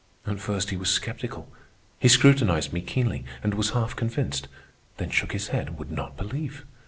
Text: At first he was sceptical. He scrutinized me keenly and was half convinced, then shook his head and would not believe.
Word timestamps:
At 0.25 0.39
first 0.39 0.71
he 0.71 0.77
was 0.77 0.89
sceptical. 0.89 1.47
He 1.99 2.07
scrutinized 2.07 2.73
me 2.73 2.81
keenly 2.81 3.23
and 3.43 3.53
was 3.53 3.69
half 3.77 3.95
convinced, 3.95 4.47
then 4.97 5.11
shook 5.11 5.31
his 5.31 5.49
head 5.49 5.67
and 5.67 5.77
would 5.77 5.91
not 5.91 6.17
believe. 6.17 6.65